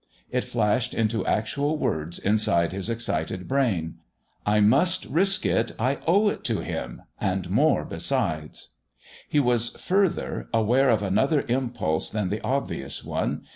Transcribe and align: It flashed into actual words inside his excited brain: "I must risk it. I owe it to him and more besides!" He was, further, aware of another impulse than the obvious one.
It 0.31 0.43
flashed 0.45 0.95
into 0.95 1.27
actual 1.27 1.77
words 1.77 2.17
inside 2.17 2.71
his 2.73 2.89
excited 2.89 3.47
brain: 3.47 3.99
"I 4.47 4.59
must 4.59 5.05
risk 5.05 5.45
it. 5.45 5.73
I 5.77 5.99
owe 6.07 6.27
it 6.29 6.43
to 6.45 6.61
him 6.61 7.03
and 7.19 7.51
more 7.51 7.85
besides!" 7.85 8.69
He 9.29 9.39
was, 9.39 9.69
further, 9.79 10.49
aware 10.55 10.89
of 10.89 11.03
another 11.03 11.45
impulse 11.47 12.09
than 12.09 12.29
the 12.29 12.41
obvious 12.41 13.03
one. 13.05 13.43